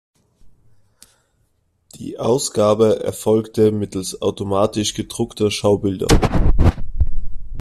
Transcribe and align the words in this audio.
Die 1.93 2.17
Ausgabe 2.17 3.03
erfolgte 3.03 3.71
mittels 3.71 4.19
automatisch 4.19 4.95
gedruckter 4.95 5.51
Schaubilder. 5.51 6.07